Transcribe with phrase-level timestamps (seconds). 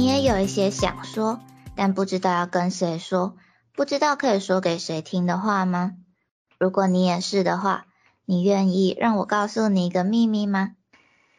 [0.00, 1.40] 你也有一些想说，
[1.76, 3.36] 但不知道要跟谁说，
[3.74, 5.92] 不知道可以说给谁听的话吗？
[6.58, 7.84] 如果你也是的话，
[8.24, 10.70] 你愿意让我告诉你一个秘密吗？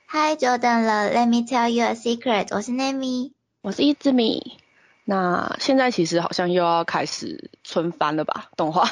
[0.05, 2.49] 嗨，久等了，Let me tell you a secret。
[2.51, 4.59] 我是 Nami，我是一只米。
[5.05, 8.51] 那现在其实好像又要开始春番了吧？
[8.55, 8.87] 动画。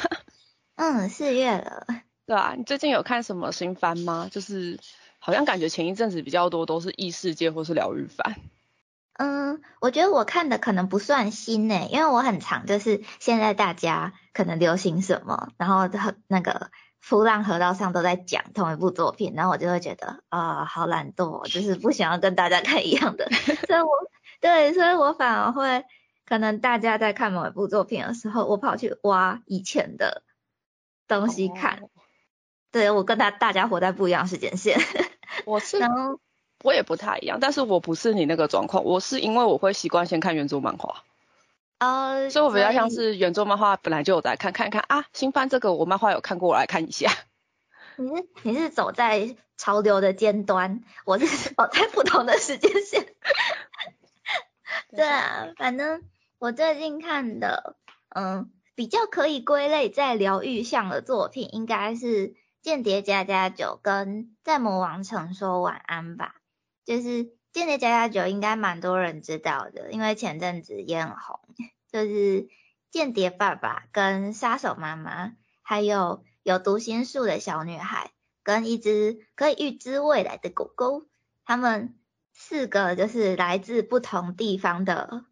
[0.78, 1.86] 嗯，四月了。
[2.26, 4.30] 对啊，你最近有看什么新番吗？
[4.32, 4.80] 就是
[5.20, 8.36] 好像感觉前一阵子比较多都是异世界或是疗愈番。
[9.20, 15.90] 嗯，我觉得我看的可能不算新呢，因为我很常就是现在大家可能流行什么，然后
[16.28, 23.30] 那个浮浪河道上都在讲同一部作品，然后我就会觉得啊，好懒惰，就是不想要跟大家看一样的，
[23.68, 23.90] 所以我
[24.40, 25.84] 对，所以我反而会
[26.26, 30.24] 可能大家在看某一部作品的时候，我跑去挖以前的
[31.10, 31.90] 东西看，
[32.72, 34.80] 对我跟他大家活在不一样时间线，
[35.46, 36.22] 我是 然后。
[36.64, 41.04] 我也不太一样，但是我不是你那个状况，我是因为我会习惯先看原著漫画，
[41.80, 47.12] 哦，所以我比较像是原著漫画本来就有在看，看一看啊，新番这个我漫画有看过，我来看一下。
[47.96, 53.06] 你是你是走在潮流的尖端，我是走在不同的时间线。
[54.92, 56.04] 对啊，反正
[56.40, 57.76] 我最近看的，
[58.10, 62.30] 嗯，比较可以归类在疗愈向的作品，应该是
[62.62, 66.36] 《间谍加加九》跟《在魔王城说晚安》吧。
[66.90, 71.40] 就是《间谍加加酒》应该蛮多人知道的，因为前阵子也很红。
[71.92, 72.48] 就是
[72.90, 78.10] 间谍爸爸跟杀手妈妈，还有有读心术的小女孩，
[78.42, 81.06] 跟一只可以预知未来的狗狗，
[81.46, 81.94] 他们
[82.34, 85.26] 四个就是来自不同地方的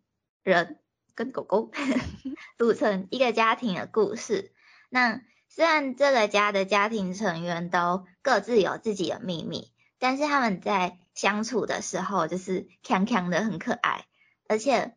[0.43, 0.79] 人
[1.15, 1.71] 跟狗狗
[2.59, 4.53] 组成一个家庭的故事。
[4.89, 9.71] 那虽然这个家的家庭成员都各自有自己的秘密。
[9.99, 14.05] 但是他们在相处的时候，就是强强的很可爱，
[14.47, 14.95] 而且，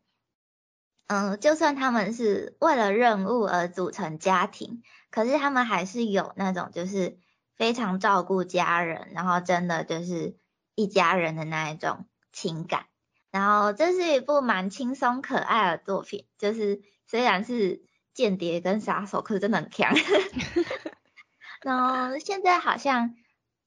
[1.06, 7.18] 嗯，就算他们是为了任务而组成家庭，可是他们还是有那种就是
[7.56, 10.36] 非常照顾家人，然后真的就是
[10.74, 12.84] 一家人的那一种情感。
[13.30, 17.82] 然后这是一部蛮轻松可爱的作品，就是虽然是
[18.12, 19.94] 间谍跟杀手，可是真的很强。
[21.62, 23.14] 然后现在好像。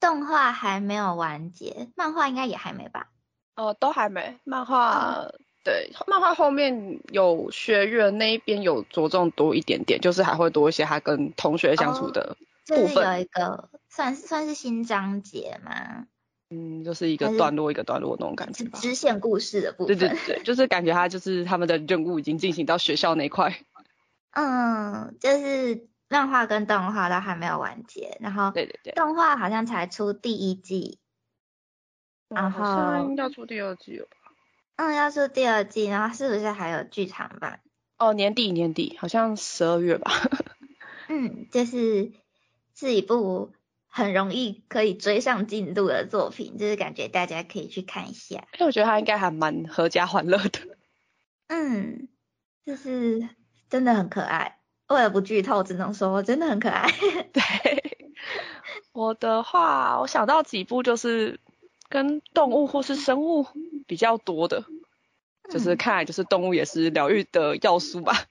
[0.04, 3.08] 动画还没有完结，漫画应该也还没吧？
[3.56, 4.38] 哦，都还没。
[4.44, 5.30] 漫画
[5.64, 13.16] 对，漫画后面有学院那一边有着重多一点点，就是还会多一些他跟同学相处的部分。
[13.16, 16.04] 有一个算算是新章节吗？
[16.50, 18.78] 嗯，就是一个段落一个段落那种感觉吧。
[18.82, 19.96] 支线故事的部分。
[19.96, 23.58] 对对对，就是感觉他就是他们的任务已经进行到学校那块。
[24.32, 25.88] 嗯，就是。
[26.14, 31.00] 漫画跟动画都还没有完结，然后对对对，动画好像才出第一季，
[32.28, 34.16] 然后要出第二季了吧？
[34.76, 37.60] 嗯，要出第二季，然后是不是还有剧场版？
[37.98, 40.12] 哦，年底年底，好像十二月吧。
[41.08, 42.12] 嗯，就是
[42.74, 43.52] 是一部
[43.88, 48.46] 很容易可以追上进度的作品，就是感觉大家可以去看一下。
[48.54, 50.60] 因为我觉得它应该还蛮合家欢乐的。
[51.48, 52.08] 嗯，
[52.64, 53.28] 就是
[53.68, 54.58] 真的很可爱。
[54.88, 56.88] 为了不剧透，只能说真的很可爱。
[57.32, 58.06] 对，
[58.92, 61.40] 我的话，我想到几部就是
[61.88, 63.46] 跟动物或是生物
[63.86, 64.64] 比较多的，
[65.48, 68.24] 就是看来就是动物也是疗愈的要素吧。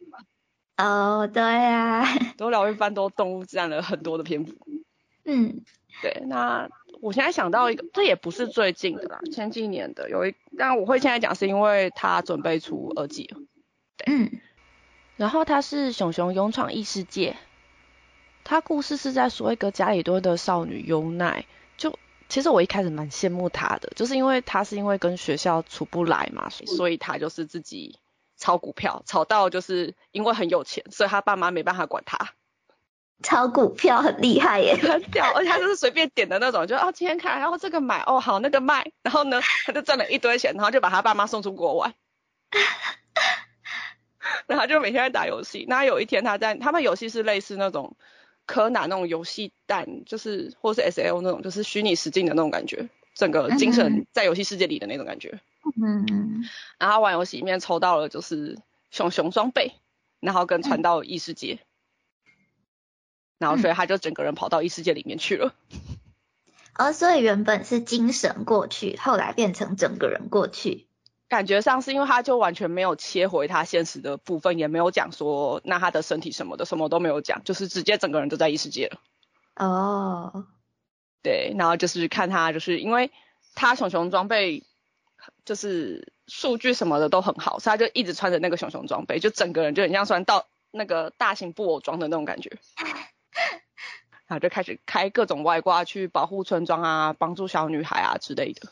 [0.77, 2.05] 哦，对啊，
[2.37, 4.53] 都疗愈番都动物占了很多的篇幅。
[5.25, 5.61] 嗯，
[6.01, 6.69] 对，那
[7.01, 13.39] 我现在想到一个，这也不是最近的啦，前几年的有一，但我会现在讲是因为他准备出二季了。
[14.05, 14.29] 嗯。
[15.15, 17.37] 然后他是熊熊勇闯异世界，
[18.43, 21.45] 他故事是在说一个家里多的少女优奈，
[21.77, 21.97] 就
[22.29, 27.99] 其实我一开始蛮羡慕她的，就是因为她是因为跟学校处不来嘛，所以她就是自己
[28.37, 32.31] 炒股票，炒到就是因为很有钱，所以他爸妈没办法管他。
[33.21, 41.93] 炒股票很厉害耶， 很屌，而且他就是随便点的那种，就哦今天看，然后这个买，哦好那个卖，然后呢他就赚了一堆钱，然后就把他爸妈送出国玩。
[44.47, 45.65] 然后就每天在打游戏。
[45.67, 47.95] 那有一天他在，他们游戏是类似那种
[48.45, 55.39] 柯南那种游戏蛋，就是或是 S L 那种，就是虚拟实境的那种感觉，整个精神在游戏世界里的那种感觉。
[55.81, 56.43] 嗯嗯。
[56.77, 58.57] 然后玩游戏里面抽到了就是
[58.91, 59.73] 熊熊装备，
[60.19, 61.59] 然后跟传到异世界，
[63.37, 65.53] 然后所以他就整个人跑到异世界里面去了。
[66.75, 70.87] 哦，所以原本是精神过去，后来变成整个人过去。
[71.33, 78.99] 感觉上是因为他就完全没有切回他现实的部分，也没有讲说那他的身体什么的，什么都没有讲，就是直接整个人都在异世界了。
[79.55, 80.45] 哦，
[81.23, 83.11] 对，然后就是看他，就是因为
[83.55, 84.63] 他熊熊装备
[85.43, 92.51] 就是数据什么的都很好，所以他就一直穿着那个熊熊装备，就整个人就很像穿到那个大型布偶装的那种感觉。
[94.27, 98.69] 然后就开始开各种外挂去保护村庄啊，帮助小女孩啊之类的。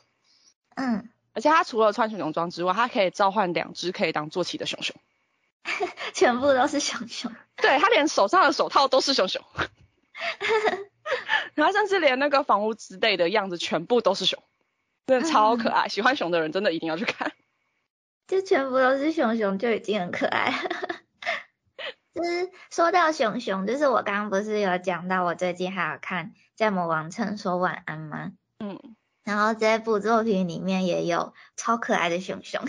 [0.76, 4.96] 嗯，而且他除了穿熊熊装之外，他可以召唤两只可以当坐骑的熊熊。
[6.14, 7.32] 全部都是熊熊。
[7.58, 9.44] 对他连手上的手套都是熊熊。
[11.56, 14.42] 然后甚至连那个房屋之类的样子全部都是熊，
[15.08, 15.88] 真的超可爱。
[15.88, 17.32] 喜欢熊的人真的一定要去看。
[18.28, 20.54] 就全部都是熊熊就已经很可爱。
[22.14, 28.32] 就是说到熊熊，就是我刚刚不是有讲到，我最近还有看《在魔王城说晚安》吗？
[28.60, 28.96] 嗯。
[29.24, 32.64] 然后这部作品里面也有超可爱的熊熊，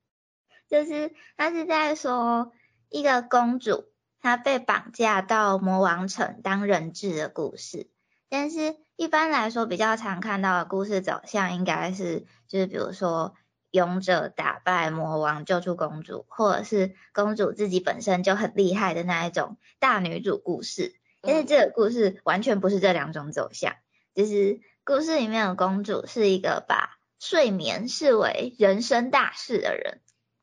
[0.68, 2.52] 就是他是在说
[2.88, 3.86] 一个公主
[4.20, 7.88] 她被绑架到魔王城当人质的故事。
[8.28, 13.34] 但是一般来说，比较常看到的故事走向应该是，就是比如说。
[13.72, 20.96] 勇者打败魔王，救出公主，或者是公主自己本身就很厉害的那一种大女主故事。
[21.20, 23.76] 但是这个故事完全不是这两种走向，
[24.12, 30.00] 就是故事里面的公主是一个把睡眠视为人生大事的人，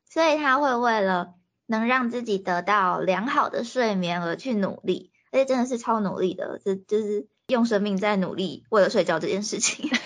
[0.08, 1.34] 所以她会为了
[1.66, 9.90] 能让自己得到良好的睡眠而去努力，而且真的是超努力的，这就是用生命在努力为了睡觉这件事情。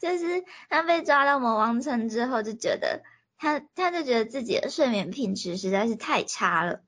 [0.00, 3.02] 就是他被抓到魔王城之后，就觉得
[3.38, 6.82] 他他就觉得自己的睡眠品质实在是太差了，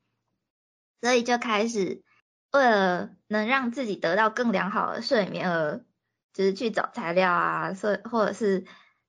[1.00, 2.02] 所以就开始
[2.54, 5.84] 为了能让自己得到更良好的睡眠而
[6.32, 8.64] 就是去找材料啊，所以或者是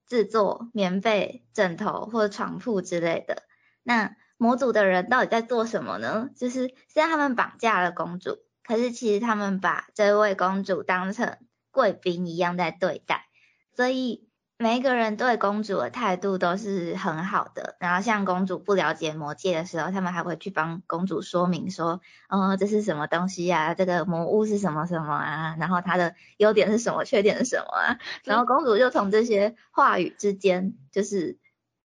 [0.08, 3.44] 制作棉被、枕头或床铺之类的。
[3.84, 6.32] 那魔族的人到底在做什么呢？
[6.36, 11.38] 就是虽然他们绑架了公主，可是其实他们把这位公主当成
[11.70, 13.28] 贵宾一样在对待。
[13.76, 14.28] 所以
[14.58, 17.76] 每一个人对公主的态度都是很好的。
[17.80, 22.00] 然后像公主不了解魔界的时候，他们还会去帮公主说明说，
[22.30, 23.74] 哦，这是什么东西啊？
[23.74, 25.58] 这个魔物是什么什么啊？
[25.60, 28.00] 然后它的优点是什么，缺点是什么啊？
[28.24, 31.38] 然后公主就从这些话语之间，就是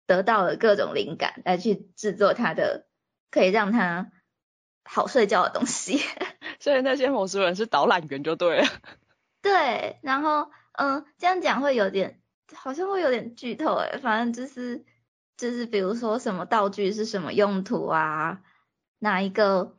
[0.06, 2.86] 得到了各种灵感，来去制作她的
[3.30, 4.10] 可以让她
[4.84, 5.98] 好睡觉的东西。
[6.60, 8.68] 所以那些魔术人是导览员就对了。
[9.40, 10.50] 对，然后。
[10.72, 12.19] 嗯，这样讲会有点，
[12.54, 13.98] 好像会有点剧透诶。
[14.02, 14.84] 反正就是，
[15.36, 18.42] 就是比如说什么道具是什么用途啊，
[18.98, 19.76] 哪一个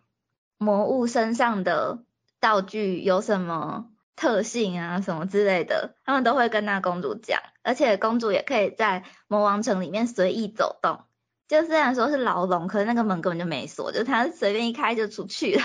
[0.58, 2.04] 魔物身上的
[2.40, 7.40] 道具有什么特性啊，什么之类的，他们都会跟那公主讲。
[7.64, 11.04] 而且公主也可以在魔王城里面随意走动，
[11.48, 15.64] 就虽然说是牢笼，可是那个门根本就没锁，就她随便一开就出去了。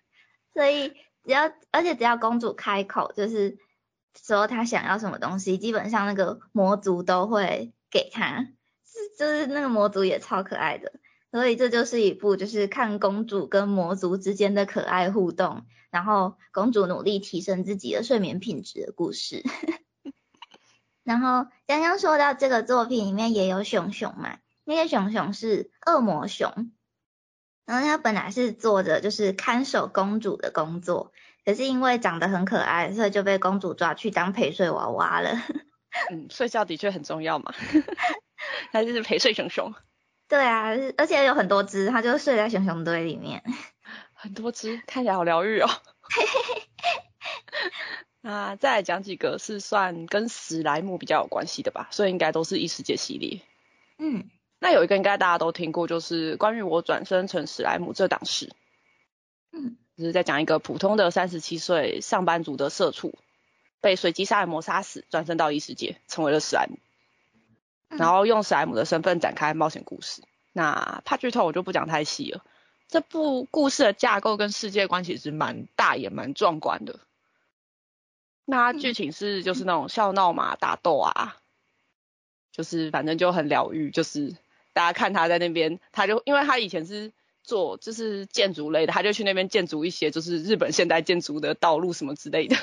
[0.54, 0.88] 所以
[1.24, 3.58] 只要，而且只要公主开口，就是。
[4.14, 8.42] 说他想要什么东西，基本上那个魔族都会给他，
[8.84, 10.92] 是就是那个魔族也超可爱的，
[11.30, 19.42] 所以这就是一部就是看公主跟魔族之间的可爱互动，然后公主努力提升自己的睡眠品质的故事。
[21.04, 26.70] 然后刚刚说到这个作品里面也有熊熊嘛，那个熊熊是恶魔熊，
[27.64, 31.12] 然后他本来是做着就是看守公主的工作。
[31.48, 35.30] 可是因为长得很可爱，所以就被公主抓去当陪睡娃娃了。
[36.12, 37.54] 嗯，睡觉的确很重要嘛。
[38.70, 39.74] 它就是陪睡熊熊。
[40.28, 43.42] 对啊，而且有很多只，它就睡在熊熊堆里面。
[44.12, 45.70] 很多只，看起来好疗愈哦。
[48.20, 53.40] 那再来讲几个是算跟史莱姆比较有关系的吧，所以应该都是异世界系列。
[53.96, 54.28] 嗯。
[54.60, 58.52] 那有一个应该大家都听过，就是关于我转生成史莱姆这档事。
[59.52, 59.78] 嗯。
[59.98, 63.18] 就是在讲一个普通的三十七岁上班族的社畜，
[63.80, 66.78] 被随机杀人魔杀死，转身到异世界，成为了史莱姆，
[67.88, 70.22] 然后用史莱姆的身份展开冒险故事。
[70.52, 72.44] 那怕剧透，我就不讲太细了。
[72.86, 77.00] 这部故事的架构跟世界观其实蛮大也蛮壮观的。
[78.44, 81.38] 那剧情是就是那种笑闹嘛，打斗啊，
[82.52, 83.90] 就是反正就很疗愈。
[83.90, 84.36] 就是
[84.72, 87.12] 大家看他在那边，他就因为他以前是。
[87.48, 92.56] 做就是建筑类的，他就去那边建筑一些就是日本现代建筑的道路什么之类的，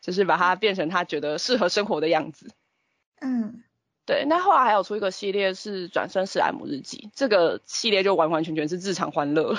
[0.00, 2.50] 就是把它变成他觉得适合生活的样子。
[3.20, 3.62] 嗯，
[4.04, 4.24] 对。
[4.26, 9.56] 那后来还有出一个系列是《转身史莱姆日记》，这个系列就完完全全是日常欢乐。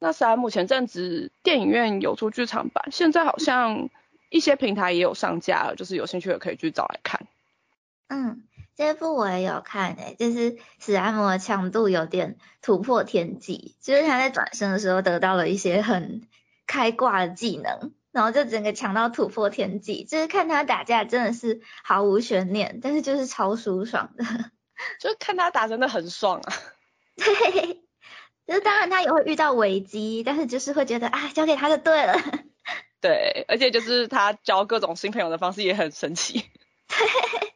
[0.00, 3.90] 那史莱姆前阵子电影院有出剧场版，现在好像
[4.28, 7.28] 一些平台也有上架了，就是有兴趣的可以去找来看。
[8.08, 8.42] 嗯。
[8.76, 16.22] 这部我也有看诶，就是史莱姆的强度有点突破天际，就是他在转身的时候得到了一些很
[16.66, 24.24] 开挂的技能，然后就整个强到突破天际，就是看他打架真的是毫无悬念，但是就是超舒爽的，
[25.00, 26.52] 就是看他打真的很爽啊。
[27.16, 27.82] 对，
[28.46, 32.14] 就是当然他也会遇到危机，但是就是会觉得啊，交给他就对了。
[33.02, 36.44] 对，而且就是他交各种新朋友的方式也很神奇。
[36.88, 37.48] 对，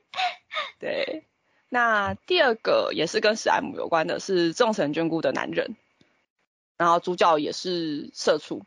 [1.69, 5.77] 那第二个也是跟史莱姆有关的，是众神眷顾的男人，
[6.77, 8.63] 然后主角也是社畜，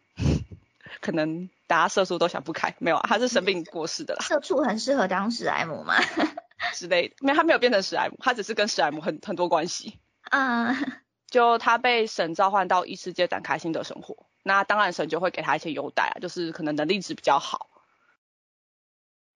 [1.00, 4.26] 可能大家社畜都想不开，没有啊，他是生病过世的啦。
[4.26, 5.96] 社畜很适合当史莱姆吗？
[6.74, 10.00] 之类的，没有，他没有变成史莱姆，他只是跟史莱姆很很多关系。
[10.24, 10.76] 啊，
[11.30, 17.67] 就他被神召唤到异世界展开新的生活，那当然神就会给他一些优待啊，就是可能能力值比较好。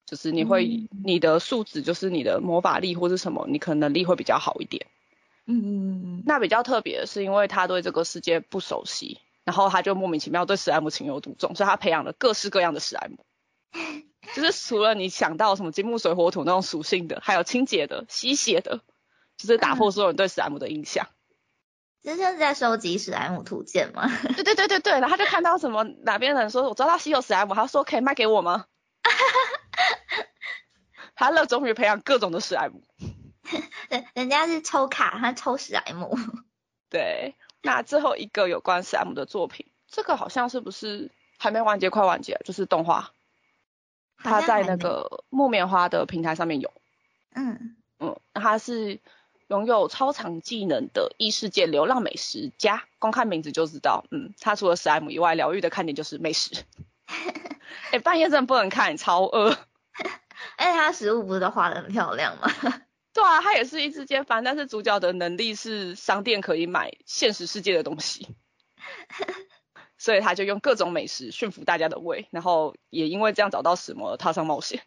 [0.05, 4.85] 就是你会，你的素质就是你的魔法力或是什么，你可能能力会比较好一点。
[5.45, 6.23] 嗯嗯嗯。
[6.25, 13.23] 那比较特别的是，因为他对这个世界不熟悉，然后他就莫名其妙对史莱姆情有独钟，所以他培养了各式各样的史莱姆。
[14.35, 18.81] 就是除了你想到什么金木水火土那种属性的，还有清洁的、吸血的，
[19.37, 21.07] 就是打破所有人对史莱姆的印象。
[22.03, 24.09] 这就是在收集史莱姆图鉴吗？
[24.35, 28.65] 对对对对对，然后他就看到什么哪边人说我知道他稀有史莱姆，他说可以卖给我吗？
[31.21, 32.81] 他乐衷于培养各种的史莱姆，
[33.89, 36.17] 人人家是抽卡，他抽史莱姆。
[36.89, 43.11] 对，那最后一个有关史莱姆的作品，这个好像是不是还没完结，快完结，就是动画。
[44.17, 46.73] 他在那个木棉花的平台上面有。
[47.35, 48.99] 嗯嗯，他是
[49.45, 56.63] 拥有超长技能的异世界流浪美食家，光看名字就知道，嗯，他除了史莱姆以外，疗愈的看点就是美食。
[57.91, 59.55] 哎，半夜真的不能看，超饿。
[60.61, 62.47] 哎，他食物不是都画的很漂亮吗？
[63.13, 68.27] 对啊，他也是一只间番，但是主角的能力是商店可以买现实世界的东西，
[69.97, 74.83] 所以他就用各种美食驯服大家的胃，然后也因为这样找到史魔，踏上冒险。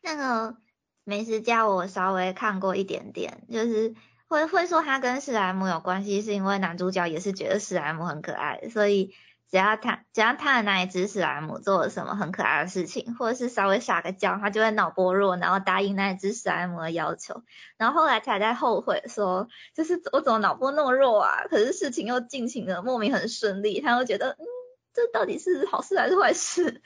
[0.00, 0.56] 那个
[1.04, 3.94] 美食家我稍微看过一点点，就是
[4.28, 9.14] 会会说他跟史莱姆有关系，是因为男主角也是觉得史莱姆很可爱，所以。
[9.50, 17.42] 只要他只要他的那一只史莱姆做了什么很可爱的事情，或者是稍微撒个娇，他就会脑波弱，然后答应那一只史莱姆的要求。
[17.76, 21.46] 然后后来才在后悔说，就是我怎么脑波那么弱啊？
[21.50, 24.46] 可是事情又进行的莫名很顺利，他又觉得，嗯，
[24.94, 26.80] 这到底是好事还是坏事？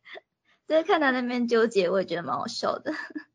[0.68, 2.92] 就是看他那边纠结，我也觉得蛮好笑的。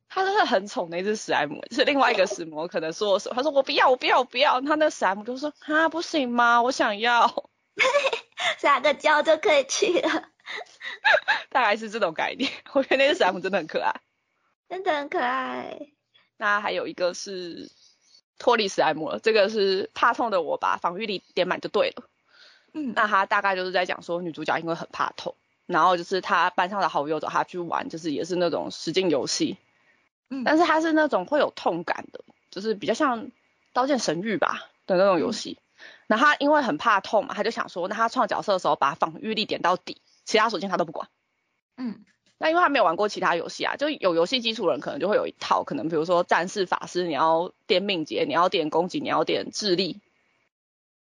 [0.09, 4.61] 他真的很宠那只史莱姆，是另外一个史魔可能说说，他说我不要，我不要，我不要。
[4.61, 6.61] 他那史莱姆就说，啊，不行吗？
[6.61, 7.49] 我想要。
[8.59, 10.29] 撒个娇就可以去了，
[11.49, 12.51] 大概是这种概念。
[12.73, 14.01] 我觉得那个史莱姆真的很可爱，
[14.67, 15.79] 真的很可爱。
[16.35, 17.71] 那还有一个是
[18.37, 22.03] 脱离史莱姆了，这个是怕痛的我把防御力点满就对了。
[22.73, 25.35] 嗯，那他大概就是在讲说女主角因为很怕痛，
[25.65, 29.57] 然后就是他班上的好友找他去玩，就是也是那种实境游戏。
[30.29, 33.31] 嗯，但是他是那种会有痛感的，就是比较像
[33.73, 35.57] 刀剑神域吧的那种游戏。
[36.07, 41.09] 那他因为很怕痛嘛，他就想说，那他创角色的时候把防御力点到底，其他属性他都不管。
[41.77, 42.03] 嗯，
[42.37, 50.01] 那因为他没有玩过其他游戏啊，就有游戏基础人可能就会有一套，可能比如说战士、法师，你要点敏捷，你要点攻击，你要点智力。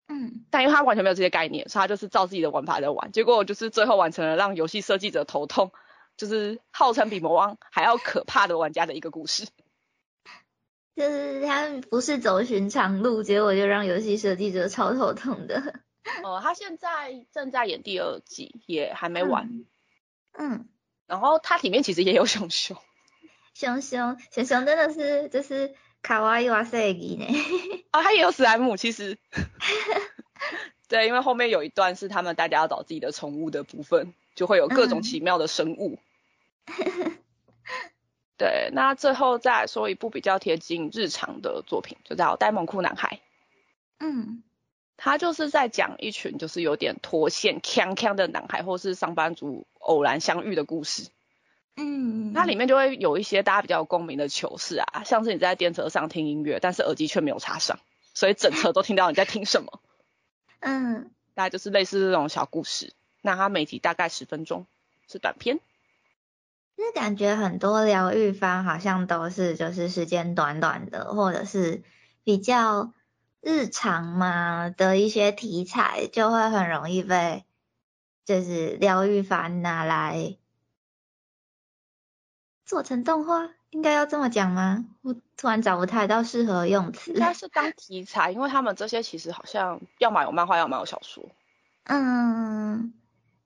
[0.07, 5.71] 嗯，但因为他完全没有这些概念，所以他就是照自己的玩法在玩，结果就是最后完成了让游戏设计者头痛，
[6.17, 9.47] 就是号称比魔王还要可怕的玩家的一个故事。
[11.01, 15.81] 就是他不是走寻常路，结果就让游戏设计者超头痛的。
[16.23, 19.65] 哦，他现在正在演第二季，也还没完。
[20.37, 20.69] 嗯。
[21.07, 22.77] 然后它里面其实也有熊熊。
[23.55, 27.25] 熊熊，熊熊真的是就是卡哇伊哇塞吉呢。
[27.89, 29.17] 啊，他也有史莱姆，其实。
[30.87, 35.97] 对，因为后面有一段是他们大家要找自己的宠物的部分，就会有各种奇妙的生物。
[38.41, 43.17] 对，那最后再说一部比较贴近日常的作品，就叫《呆萌酷男孩》。
[43.99, 44.41] 嗯，
[44.97, 51.11] 他就是在讲一群就是有点脱线、锵锵的男孩，或是上班族偶然相遇的故事。
[51.75, 57.77] 嗯，那里面就会有一些大家比较有共鸣的糗事啊，像是你在电车上听音乐，但是耳机却没有插上，
[58.15, 59.79] 所以整车都听到你在听什么。
[60.61, 62.91] 嗯，大概就是类似这种小故事。
[63.21, 64.65] 那它每集大概十分钟，
[65.07, 65.35] 是短
[66.81, 66.87] 片。
[66.87, 71.83] 是感觉很多疗愈番好像都是就是时间短短的，或者是
[72.23, 72.91] 比较
[73.39, 77.45] 日常嘛的一些题材，就会很容易被
[78.25, 80.37] 就是疗愈番拿来
[82.65, 84.85] 做成动画，应该要这么讲吗？
[85.03, 87.13] 我突然找不太到适合用词。
[87.13, 91.29] 应该是当题材，因为他们这些其实好像要么有漫画，要么有小说。
[91.83, 92.93] 嗯，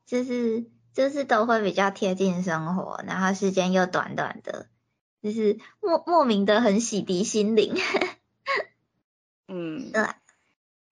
[0.06, 0.66] 就是。
[0.96, 4.68] 就是都会比较贴近生活，然后时间又短短的，
[5.22, 7.76] 就是莫莫名的很洗涤心灵。
[9.48, 10.08] 嗯，对，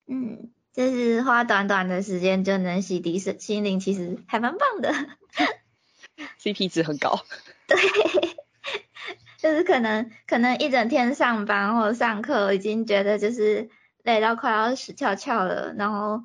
[0.05, 4.93] 嗯，就是花短短的时间就能洗涤心心灵，其实还蛮棒的。
[6.39, 7.25] CP 值很高。
[7.65, 7.77] 对，
[9.37, 13.69] 就是可能可能一整天上班或上课，已经觉得就是
[14.03, 16.23] 累到快要死翘翘了，然后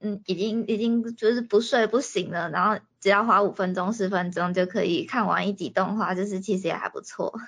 [0.00, 7.38] 嗯，已经已经就是不睡不醒了，然后只要花五分钟十分钟就可以看完一集动画，就是其实也还不错。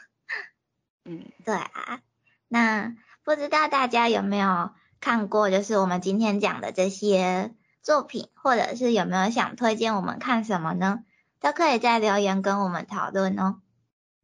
[1.06, 2.00] 嗯，对啊，
[2.46, 2.94] 那
[3.24, 11.04] 不知道大家有没有看过，就是我们今天讲的这些作品，或者是有没有想推荐我们看什么呢？
[11.40, 13.62] 都可以在留言跟我们讨论哦。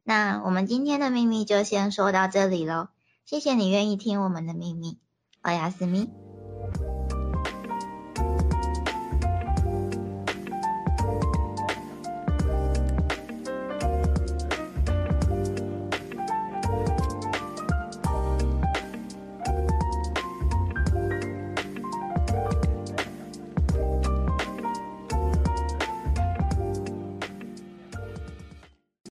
[0.03, 2.89] 那我们今天的秘密就先说到这里喽，
[3.25, 4.99] 谢谢你愿意听我们的秘密，
[5.41, 6.22] 我亚斯咪。